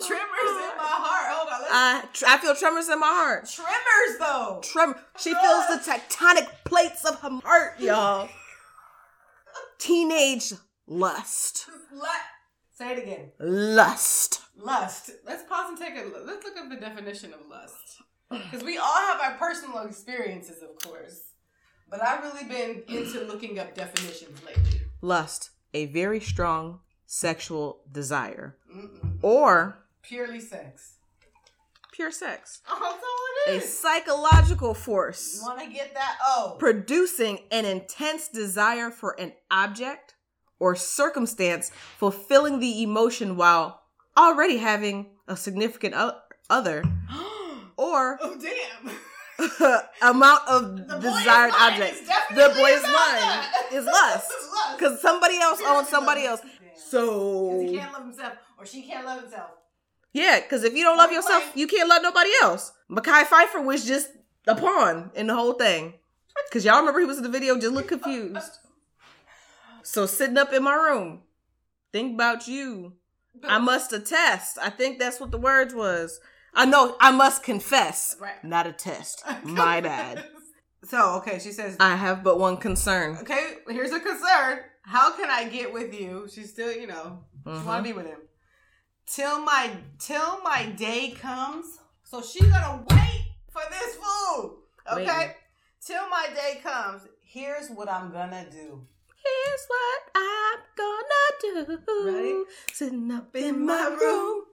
in 0.00 0.72
my 0.78 0.96
heart. 0.96 1.26
Hold 1.28 1.48
on. 1.48 1.68
I, 1.70 2.04
tr- 2.12 2.24
I 2.26 2.38
feel 2.38 2.54
tremors 2.54 2.88
in 2.88 2.98
my 2.98 3.06
heart. 3.06 3.48
Tremors 3.50 4.18
though. 4.18 4.60
Tremor. 4.62 4.98
She 5.18 5.34
feels 5.34 5.66
the 5.68 5.82
tectonic 5.84 6.48
plates 6.64 7.04
of 7.04 7.20
her 7.20 7.40
heart, 7.44 7.78
y'all. 7.78 8.28
Teenage 9.78 10.54
lust. 10.90 11.66
Let 11.94 12.20
say 12.76 12.92
it 12.92 12.98
again. 13.02 13.30
Lust. 13.38 14.40
Lust. 14.56 15.10
Let's 15.24 15.44
pause 15.44 15.70
and 15.70 15.78
take 15.78 15.94
a 15.96 16.06
look. 16.08 16.24
Let's 16.26 16.44
look 16.44 16.56
up 16.58 16.68
the 16.68 16.76
definition 16.76 17.32
of 17.32 17.40
lust. 17.48 18.02
Because 18.30 18.62
we 18.62 18.76
all 18.76 18.96
have 19.08 19.20
our 19.20 19.34
personal 19.38 19.78
experiences, 19.86 20.62
of 20.62 20.78
course. 20.86 21.22
But 21.88 22.02
I've 22.02 22.22
really 22.22 22.44
been 22.44 22.82
into 22.88 23.20
looking 23.24 23.58
up 23.58 23.74
definitions 23.74 24.44
lately. 24.44 24.82
Lust. 25.00 25.50
A 25.74 25.86
very 25.86 26.20
strong 26.20 26.80
sexual 27.06 27.80
desire. 27.90 28.56
Mm-mm. 28.74 29.18
Or 29.22 29.78
Purely 30.02 30.40
sex. 30.40 30.94
pure 31.92 32.10
sex. 32.10 32.60
Oh, 32.68 32.78
that's 32.80 33.02
all 33.04 33.54
it 33.54 33.56
is. 33.58 33.64
A 33.64 33.66
psychological 33.66 34.74
force. 34.74 35.40
Want 35.44 35.60
to 35.60 35.66
get 35.66 35.94
that? 35.94 36.16
Oh. 36.24 36.56
producing 36.58 37.40
an 37.50 37.64
intense 37.64 38.28
desire 38.28 38.90
for 38.90 39.18
an 39.20 39.32
object 39.50 40.14
or 40.60 40.76
circumstance, 40.76 41.72
fulfilling 41.98 42.60
the 42.60 42.82
emotion 42.82 43.36
while 43.36 43.80
already 44.16 44.58
having 44.58 45.06
a 45.26 45.36
significant 45.36 45.94
other, 46.48 46.84
or 47.76 48.18
oh, 48.20 48.38
damn. 48.40 48.94
amount 50.02 50.46
of 50.48 50.76
The 50.86 50.98
desired 50.98 51.52
object. 51.58 51.96
The 52.34 52.52
boy's 52.56 52.82
mind 52.82 53.46
is 53.72 53.84
lust. 53.98 54.30
Because 54.76 55.00
somebody 55.00 55.38
else 55.38 55.60
owns 55.66 55.88
somebody 55.88 56.24
else. 56.24 56.40
Damn. 56.42 56.50
'Cause 56.90 57.62
he 57.62 57.76
can't 57.78 57.92
love 57.92 58.02
himself, 58.02 58.32
or 58.58 58.66
she 58.66 58.82
can't 58.82 59.06
love 59.06 59.22
himself. 59.22 59.50
yeah, 60.12 60.40
because 60.40 60.64
if 60.64 60.74
you 60.74 60.82
don't 60.82 60.96
love 60.98 61.12
yourself, 61.12 61.52
you 61.54 61.66
can't 61.68 61.88
love 61.88 62.02
nobody 62.02 62.30
else. 62.42 62.72
Mekhi 62.90 63.24
Phifer 63.24 63.64
was 63.64 63.86
just 63.86 64.08
a 64.46 64.54
pawn 64.56 65.10
in 65.14 65.26
the 65.28 65.34
whole 65.34 65.52
thing. 65.54 65.94
Because 66.48 66.64
y'all 66.64 66.80
remember 66.80 66.98
he 67.00 67.06
was 67.06 67.18
in 67.18 67.22
the 67.22 67.28
video, 67.28 67.56
just 67.58 67.72
look 67.72 67.86
confused. 67.96 68.58
So 69.90 70.06
sitting 70.06 70.38
up 70.38 70.52
in 70.52 70.62
my 70.62 70.74
room, 70.74 71.22
think 71.92 72.14
about 72.14 72.46
you. 72.46 72.92
I 73.42 73.58
must 73.58 73.92
attest. 73.92 74.56
I 74.56 74.70
think 74.70 75.00
that's 75.00 75.18
what 75.18 75.32
the 75.32 75.36
words 75.38 75.74
was. 75.74 76.20
I 76.54 76.64
know 76.64 76.96
I 77.00 77.10
must 77.10 77.42
confess, 77.42 78.14
Right. 78.20 78.42
not 78.44 78.68
attest. 78.68 79.24
My 79.42 79.80
bad. 79.80 80.24
So 80.84 81.14
okay, 81.16 81.40
she 81.40 81.50
says. 81.50 81.76
I 81.80 81.96
have 81.96 82.22
but 82.22 82.38
one 82.38 82.56
concern. 82.56 83.18
Okay, 83.22 83.54
here's 83.68 83.90
a 83.90 83.98
concern. 83.98 84.60
How 84.82 85.10
can 85.16 85.28
I 85.28 85.48
get 85.48 85.72
with 85.72 85.92
you? 85.92 86.28
She's 86.32 86.50
still, 86.50 86.70
you 86.72 86.86
know, 86.86 87.24
she 87.44 87.50
Mhm. 87.50 87.64
want 87.64 87.84
to 87.84 87.90
be 87.90 87.92
with 87.92 88.06
him. 88.06 88.20
Till 89.06 89.40
my 89.40 89.76
till 89.98 90.40
my 90.42 90.66
day 90.66 91.10
comes. 91.10 91.80
So 92.04 92.22
she's 92.22 92.46
gonna 92.46 92.84
wait 92.88 93.24
for 93.50 93.62
this 93.70 93.96
food. 93.96 94.58
Okay. 94.92 95.04
Waiting. 95.04 95.34
Till 95.84 96.08
my 96.08 96.28
day 96.32 96.60
comes. 96.62 97.02
Here's 97.22 97.70
what 97.70 97.88
I'm 97.88 98.12
gonna 98.12 98.48
do. 98.48 98.86
Here's 99.24 99.66
what 99.68 100.02
I'm 100.16 100.60
gonna 100.76 101.76
do. 101.76 102.06
Ready? 102.06 102.42
Sitting 102.72 103.10
up 103.10 103.34
in 103.36 103.64
my 103.66 103.96
room, 104.00 104.44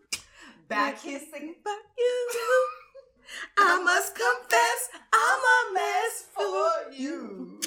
Back 0.68 1.02
kissing. 1.02 1.56
about 1.62 1.78
you. 1.98 2.30
I 3.58 3.82
must 3.84 4.16
confess, 4.16 4.90
I'm 5.14 5.40
a 5.40 5.74
mess 5.74 6.26
for 6.34 6.92
you. 6.94 7.60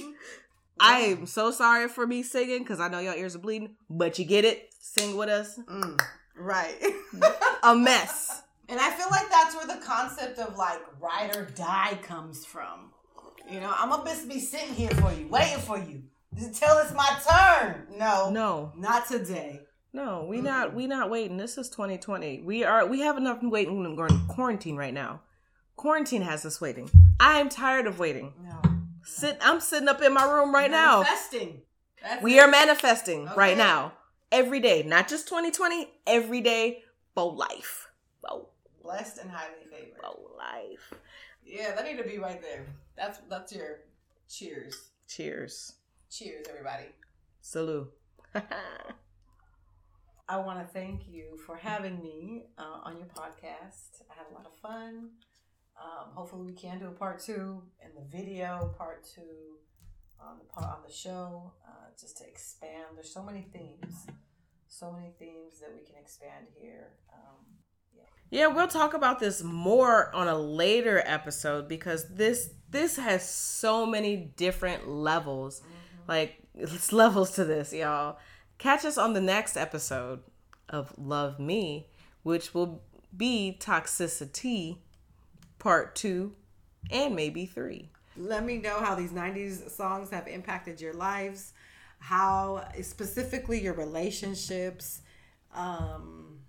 I 0.78 1.00
am 1.00 1.26
so 1.26 1.50
sorry 1.50 1.88
for 1.88 2.07
me 2.07 2.23
singing 2.23 2.61
because 2.61 2.80
I 2.80 2.88
know 2.88 2.99
y'all 2.99 3.14
ears 3.14 3.37
are 3.37 3.40
bleeding, 3.40 3.76
but 3.88 4.19
you 4.19 4.25
get 4.25 4.45
it. 4.45 4.73
Sing 4.78 5.16
with 5.16 5.28
us. 5.28 5.59
Mm, 5.69 6.00
right. 6.37 6.76
A 7.62 7.75
mess. 7.75 8.42
And 8.69 8.80
I 8.80 8.90
feel 8.90 9.09
like 9.11 9.28
that's 9.28 9.54
where 9.54 9.66
the 9.66 9.85
concept 9.85 10.38
of 10.38 10.57
like 10.57 10.80
ride 10.99 11.37
or 11.37 11.45
die 11.54 11.99
comes 12.02 12.47
from. 12.47 12.92
You 13.50 13.61
know, 13.61 13.73
I'm 13.76 13.90
gonna 13.90 14.09
just 14.09 14.28
be 14.28 14.40
sitting 14.40 14.75
here 14.75 14.90
for 14.90 15.12
you, 15.12 15.26
waiting 15.28 15.59
for 15.59 15.76
you 15.78 16.02
until 16.37 16.78
it's 16.78 16.92
my 16.94 17.18
turn. 17.28 17.87
No, 17.96 18.30
No, 18.30 18.72
not 18.76 19.06
today. 19.08 19.60
no, 19.92 20.25
we 20.28 20.40
not 20.40 20.75
we 20.75 20.87
not 20.87 21.10
waiting. 21.10 21.37
This 21.37 21.58
is 21.58 21.68
2020. 21.70 22.42
We 22.42 22.64
are 22.64 22.87
we 22.87 23.00
have 23.00 23.16
enough 23.16 23.38
waiting. 23.42 23.96
We're 23.96 24.06
in 24.06 24.26
quarantine 24.26 24.76
right 24.76 24.94
now. 24.94 25.22
Quarantine 25.76 26.22
has 26.22 26.44
us 26.44 26.60
waiting. 26.60 26.90
I 27.18 27.40
am 27.40 27.49
tired 27.49 27.87
of 27.87 27.99
waiting. 27.99 28.32
No. 28.42 28.60
Sit. 29.02 29.38
I'm 29.40 29.60
sitting 29.60 29.88
up 29.88 30.02
in 30.02 30.12
my 30.12 30.25
room 30.30 30.54
right 30.54 30.70
now. 30.70 31.02
Manifesting. 31.02 31.62
We 32.22 32.38
it. 32.38 32.42
are 32.42 32.49
manifesting 32.49 33.26
right 33.37 33.56
now. 33.56 33.92
Every 34.32 34.60
day, 34.60 34.82
not 34.84 35.08
just 35.08 35.26
2020. 35.28 35.88
Every 36.06 36.40
day 36.40 36.82
for 37.14 37.32
life. 37.32 37.88
For, 38.20 38.46
blessed 38.82 39.18
and 39.18 39.30
highly 39.30 39.64
favored. 39.70 39.99
for 40.00 40.14
life. 40.38 40.92
Yeah, 41.44 41.75
that 41.75 41.84
need 41.84 41.96
to 41.96 42.04
be 42.04 42.18
right 42.18 42.40
there. 42.40 42.64
That's 42.96 43.18
that's 43.28 43.52
your 43.52 43.80
cheers. 44.28 44.90
Cheers. 45.08 45.72
Cheers, 46.10 46.46
everybody. 46.50 46.86
Salute. 47.40 47.92
I 50.28 50.38
want 50.38 50.58
to 50.58 50.64
thank 50.72 51.02
you 51.08 51.38
for 51.46 51.56
having 51.56 52.02
me 52.02 52.46
uh, 52.58 52.80
on 52.82 52.96
your 52.96 53.06
podcast. 53.06 54.02
I 54.10 54.14
had 54.16 54.26
a 54.28 54.34
lot 54.34 54.44
of 54.44 54.52
fun. 54.60 55.10
Um, 55.80 56.08
hopefully, 56.12 56.46
we 56.46 56.52
can 56.52 56.80
do 56.80 56.88
a 56.88 56.90
part 56.90 57.20
two 57.20 57.62
in 57.80 57.94
the 57.94 58.04
video, 58.10 58.74
part 58.76 59.06
two 59.14 59.58
on 60.20 60.38
the 60.38 60.44
part 60.44 60.66
on 60.66 60.82
the 60.84 60.92
show, 60.92 61.52
uh, 61.64 61.90
just 61.98 62.18
to 62.18 62.26
expand. 62.26 62.96
There's 62.96 63.14
so 63.14 63.22
many 63.22 63.46
themes, 63.52 64.08
so 64.66 64.90
many 64.90 65.12
themes 65.16 65.60
that 65.60 65.70
we 65.72 65.84
can 65.86 65.94
expand 65.96 66.46
here. 66.60 66.88
Um, 67.12 67.46
Yeah, 68.30 68.48
we'll 68.48 68.66
talk 68.66 68.94
about 68.94 69.20
this 69.20 69.44
more 69.44 70.12
on 70.14 70.26
a 70.26 70.36
later 70.36 71.02
episode 71.06 71.68
because 71.68 72.12
this 72.12 72.50
this 72.68 72.96
has 72.96 73.28
so 73.28 73.86
many 73.86 74.32
different 74.36 74.88
levels. 74.88 75.62
Like 76.10 76.42
it's 76.56 76.92
levels 76.92 77.30
to 77.36 77.44
this, 77.44 77.72
y'all. 77.72 78.18
Catch 78.58 78.84
us 78.84 78.98
on 78.98 79.12
the 79.12 79.20
next 79.20 79.56
episode 79.56 80.18
of 80.68 80.92
Love 80.98 81.38
Me, 81.38 81.86
which 82.24 82.52
will 82.52 82.82
be 83.16 83.56
toxicity 83.60 84.78
part 85.60 85.94
2 85.94 86.34
and 86.90 87.14
maybe 87.14 87.46
3. 87.46 87.88
Let 88.16 88.44
me 88.44 88.58
know 88.58 88.80
how 88.80 88.96
these 88.96 89.12
90s 89.12 89.70
songs 89.70 90.10
have 90.10 90.26
impacted 90.26 90.80
your 90.80 90.94
lives, 90.94 91.52
how 92.00 92.66
specifically 92.82 93.62
your 93.62 93.74
relationships. 93.74 95.02
Um, 95.54 96.40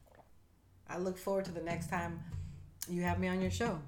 I 0.89 0.97
look 0.97 1.19
forward 1.19 1.45
to 1.45 1.51
the 1.51 1.61
next 1.61 1.91
time 1.91 2.19
you 2.89 3.03
have 3.03 3.19
me 3.19 3.27
on 3.27 3.39
your 3.39 3.51
show. 3.51 3.79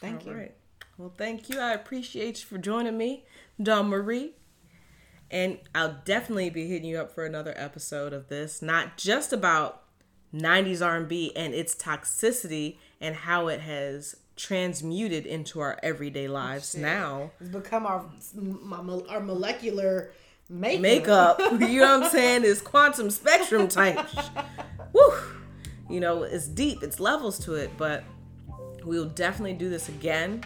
Thank 0.00 0.22
All 0.22 0.32
you. 0.32 0.38
right. 0.38 0.54
Well, 0.96 1.12
thank 1.18 1.50
you. 1.50 1.60
I 1.60 1.74
appreciate 1.74 2.40
you 2.40 2.46
for 2.46 2.56
joining 2.56 2.96
me, 2.96 3.26
Don 3.62 3.88
Marie. 3.88 4.32
And 5.30 5.58
I'll 5.74 5.98
definitely 6.04 6.50
be 6.50 6.66
hitting 6.66 6.88
you 6.88 6.98
up 6.98 7.12
for 7.12 7.24
another 7.24 7.52
episode 7.56 8.12
of 8.12 8.28
this, 8.28 8.62
not 8.62 8.96
just 8.96 9.32
about 9.32 9.82
90s 10.34 10.84
R&B 10.84 11.32
and 11.36 11.54
its 11.54 11.74
toxicity 11.74 12.76
and 13.00 13.14
how 13.14 13.48
it 13.48 13.60
has 13.60 14.16
transmuted 14.36 15.26
into 15.26 15.60
our 15.60 15.78
everyday 15.82 16.28
lives 16.28 16.76
now. 16.76 17.32
It's 17.40 17.50
become 17.50 17.84
our 17.86 18.04
our 19.08 19.20
molecular 19.20 20.12
makeup. 20.48 20.80
Makeup, 20.80 21.38
you 21.60 21.80
know 21.80 21.98
what 21.98 22.04
I'm 22.06 22.10
saying, 22.10 22.44
is 22.44 22.62
quantum 22.62 23.10
spectrum 23.10 23.68
type. 23.68 24.06
Woo! 24.92 25.12
You 25.90 26.00
know, 26.00 26.22
it's 26.22 26.46
deep, 26.46 26.82
it's 26.82 27.00
levels 27.00 27.38
to 27.40 27.54
it, 27.54 27.70
but 27.76 28.04
we'll 28.84 29.08
definitely 29.08 29.54
do 29.54 29.68
this 29.68 29.88
again. 29.88 30.44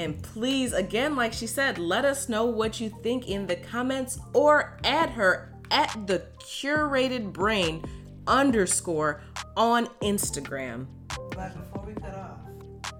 And 0.00 0.22
please, 0.22 0.72
again, 0.72 1.14
like 1.14 1.34
she 1.34 1.46
said, 1.46 1.76
let 1.76 2.06
us 2.06 2.26
know 2.26 2.46
what 2.46 2.80
you 2.80 2.88
think 2.88 3.28
in 3.28 3.46
the 3.46 3.56
comments 3.56 4.18
or 4.32 4.78
add 4.82 5.10
her 5.10 5.52
at 5.70 6.06
the 6.06 6.22
curated 6.38 7.34
brain 7.34 7.84
underscore 8.26 9.20
on 9.58 9.88
Instagram. 10.00 10.86
But 11.08 11.54
before 11.54 11.84
we 11.86 11.92
cut 12.00 12.14
off, 12.14 12.94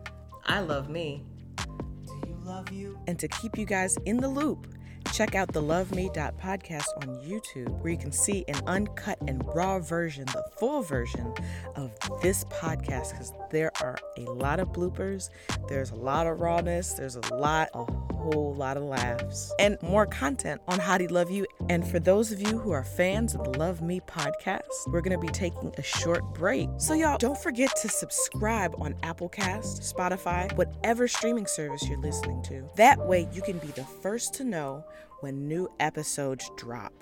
I 0.44 0.60
love 0.60 0.90
me. 0.90 1.24
do 1.56 2.28
you 2.28 2.36
love 2.44 2.70
you? 2.70 2.98
And 3.06 3.18
to 3.18 3.28
keep 3.28 3.56
you 3.56 3.64
guys 3.64 3.96
in 4.04 4.18
the 4.18 4.28
loop, 4.28 4.66
check 5.12 5.34
out 5.34 5.52
the 5.52 5.62
Love 5.62 5.94
Me 5.94 6.08
podcast 6.08 6.86
on 6.96 7.20
YouTube, 7.22 7.70
where 7.80 7.92
you 7.92 7.98
can 7.98 8.12
see 8.12 8.44
an 8.48 8.60
uncut 8.66 9.18
and 9.26 9.42
raw 9.54 9.78
version, 9.78 10.24
the 10.26 10.44
full 10.58 10.82
version 10.82 11.32
of 11.76 11.92
this 12.22 12.44
podcast, 12.44 13.12
because 13.12 13.32
there 13.50 13.72
are 13.80 13.98
a 14.16 14.22
lot 14.22 14.60
of 14.60 14.68
bloopers, 14.68 15.30
there's 15.68 15.90
a 15.90 15.96
lot 15.96 16.26
of 16.26 16.40
rawness, 16.40 16.94
there's 16.94 17.16
a 17.16 17.34
lot, 17.34 17.68
a 17.74 17.84
whole 18.14 18.54
lot 18.56 18.76
of 18.76 18.82
laughs, 18.82 19.52
and 19.58 19.76
more 19.82 20.06
content 20.06 20.60
on 20.68 20.78
How 20.78 20.98
You 20.98 21.08
Love 21.08 21.30
You. 21.30 21.46
And 21.68 21.86
for 21.86 21.98
those 21.98 22.32
of 22.32 22.40
you 22.40 22.58
who 22.58 22.70
are 22.70 22.84
fans 22.84 23.34
of 23.34 23.44
the 23.44 23.58
Love 23.58 23.82
Me 23.82 24.00
podcast, 24.00 24.68
we're 24.88 25.00
going 25.00 25.18
to 25.18 25.26
be 25.26 25.32
taking 25.32 25.72
a 25.78 25.82
short 25.82 26.22
break. 26.34 26.68
So, 26.78 26.94
y'all, 26.94 27.18
don't 27.18 27.38
forget 27.38 27.74
to 27.76 27.88
subscribe 27.88 28.74
on 28.78 28.94
Apple 29.02 29.28
Cast, 29.28 29.82
Spotify, 29.82 30.52
whatever 30.56 31.08
streaming 31.08 31.46
service 31.46 31.88
you're 31.88 32.00
listening 32.00 32.42
to. 32.44 32.68
That 32.76 32.98
way, 33.06 33.28
you 33.32 33.42
can 33.42 33.58
be 33.58 33.68
the 33.68 33.84
first 33.84 34.34
to 34.34 34.44
know 34.44 34.84
when 35.20 35.48
new 35.48 35.68
episodes 35.80 36.50
drop. 36.56 36.92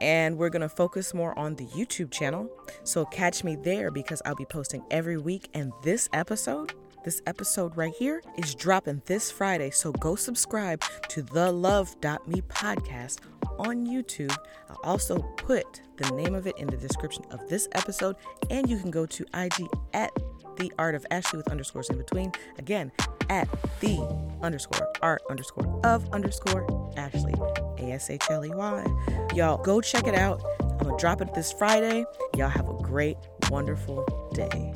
And 0.00 0.38
we're 0.38 0.50
going 0.50 0.62
to 0.62 0.68
focus 0.68 1.12
more 1.12 1.36
on 1.38 1.56
the 1.56 1.66
YouTube 1.66 2.10
channel. 2.10 2.48
So 2.84 3.04
catch 3.06 3.42
me 3.42 3.56
there 3.56 3.90
because 3.90 4.22
I'll 4.24 4.36
be 4.36 4.44
posting 4.44 4.84
every 4.90 5.18
week. 5.18 5.48
And 5.54 5.72
this 5.82 6.08
episode, 6.12 6.74
this 7.04 7.20
episode 7.26 7.76
right 7.76 7.92
here, 7.98 8.22
is 8.36 8.54
dropping 8.54 9.02
this 9.06 9.30
Friday. 9.30 9.70
So 9.70 9.92
go 9.92 10.14
subscribe 10.14 10.82
to 11.08 11.22
the 11.22 11.50
Love.me 11.50 12.42
podcast 12.42 13.18
on 13.58 13.86
YouTube. 13.86 14.34
I'll 14.68 14.80
also 14.84 15.18
put 15.36 15.82
the 15.96 16.10
name 16.10 16.34
of 16.34 16.46
it 16.46 16.56
in 16.58 16.66
the 16.66 16.76
description 16.76 17.24
of 17.30 17.48
this 17.48 17.68
episode. 17.72 18.16
And 18.50 18.68
you 18.68 18.78
can 18.78 18.90
go 18.90 19.06
to 19.06 19.24
IG 19.34 19.66
at 19.94 20.12
the 20.56 20.72
art 20.78 20.94
of 20.94 21.06
Ashley 21.10 21.36
with 21.36 21.48
underscores 21.48 21.88
in 21.90 21.98
between. 21.98 22.32
Again, 22.58 22.92
at 23.28 23.48
the 23.80 23.98
underscore 24.42 24.88
art 25.02 25.22
underscore 25.30 25.80
of 25.84 26.08
underscore 26.12 26.92
Ashley. 26.96 27.34
A 27.78 27.92
S 27.92 28.10
H 28.10 28.24
L 28.30 28.44
E 28.44 28.50
Y. 28.50 28.86
Y'all 29.34 29.62
go 29.62 29.80
check 29.80 30.06
it 30.06 30.14
out. 30.14 30.42
I'm 30.60 30.78
gonna 30.78 30.96
drop 30.96 31.20
it 31.20 31.34
this 31.34 31.52
Friday. 31.52 32.04
Y'all 32.36 32.48
have 32.48 32.68
a 32.68 32.74
great, 32.74 33.16
wonderful 33.50 34.04
day. 34.34 34.74